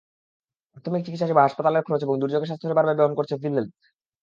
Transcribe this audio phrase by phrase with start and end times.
[0.71, 3.71] প্রাথমিক চিকিৎসাসেবা, হাসপাতালের খরচ এবং দুর্যোগে স্বাস্থ্যসেবার ব্যয় বহন করছে ফিলহেলথ।